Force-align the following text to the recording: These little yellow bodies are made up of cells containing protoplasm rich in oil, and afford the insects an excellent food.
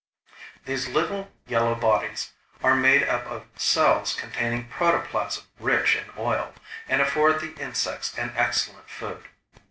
These 0.65 0.87
little 0.87 1.31
yellow 1.45 1.75
bodies 1.75 2.31
are 2.63 2.73
made 2.75 3.03
up 3.07 3.23
of 3.27 3.45
cells 3.55 4.15
containing 4.15 4.67
protoplasm 4.67 5.43
rich 5.59 5.95
in 5.95 6.05
oil, 6.17 6.55
and 6.87 7.03
afford 7.03 7.39
the 7.39 7.53
insects 7.61 8.17
an 8.17 8.33
excellent 8.35 8.89
food. 8.89 9.25